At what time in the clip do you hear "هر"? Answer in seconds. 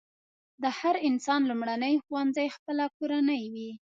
0.79-0.95